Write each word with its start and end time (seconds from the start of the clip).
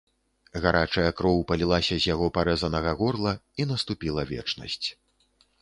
Гарачая 0.63 1.11
кроў 1.19 1.43
палілася 1.51 1.95
з 1.99 2.03
яго 2.13 2.31
парэзанага 2.37 2.97
горла, 3.03 3.37
і 3.63 3.69
наступіла 3.73 4.21
вечнасць. 4.35 4.87